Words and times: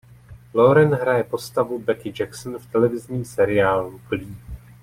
Lauren 0.53 0.93
hraje 0.93 1.23
postavu 1.23 1.79
Becky 1.79 2.13
Jackson 2.19 2.57
v 2.59 2.65
televizním 2.71 3.25
seriálu 3.25 4.01
"Glee". 4.09 4.35